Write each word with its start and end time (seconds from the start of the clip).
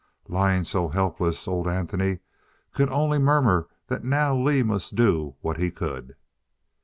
Lying 0.27 0.63
so 0.63 0.87
helpless, 0.87 1.47
old 1.47 1.67
Anthony 1.67 2.21
could 2.73 2.89
only 2.89 3.19
murmur 3.19 3.67
that 3.85 4.03
now 4.03 4.35
Lee 4.35 4.63
must 4.63 4.95
do 4.95 5.35
what 5.41 5.57
he 5.57 5.69
could. 5.69 6.15